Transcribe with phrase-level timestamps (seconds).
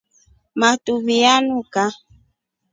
[0.59, 1.83] Matuvi nyanuka.